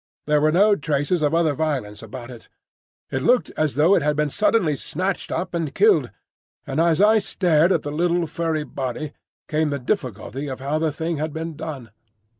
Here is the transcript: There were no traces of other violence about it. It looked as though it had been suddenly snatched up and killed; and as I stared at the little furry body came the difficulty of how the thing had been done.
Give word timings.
There 0.25 0.41
were 0.41 0.51
no 0.51 0.75
traces 0.75 1.21
of 1.21 1.35
other 1.35 1.53
violence 1.53 2.01
about 2.01 2.31
it. 2.31 2.49
It 3.11 3.21
looked 3.21 3.51
as 3.55 3.75
though 3.75 3.93
it 3.93 4.01
had 4.01 4.15
been 4.15 4.31
suddenly 4.31 4.75
snatched 4.75 5.31
up 5.31 5.53
and 5.53 5.75
killed; 5.75 6.09
and 6.65 6.81
as 6.81 6.99
I 6.99 7.19
stared 7.19 7.71
at 7.71 7.83
the 7.83 7.91
little 7.91 8.25
furry 8.25 8.63
body 8.63 9.13
came 9.47 9.69
the 9.69 9.77
difficulty 9.77 10.47
of 10.47 10.59
how 10.59 10.79
the 10.79 10.91
thing 10.91 11.17
had 11.17 11.33
been 11.33 11.55
done. 11.55 11.91